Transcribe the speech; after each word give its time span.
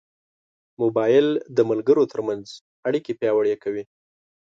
موبایل 0.81 1.27
د 1.55 1.59
ملګرو 1.69 2.03
ترمنځ 2.11 2.45
اړیکې 2.87 3.11
پیاوړې 3.19 3.55
کوي. 3.63 3.83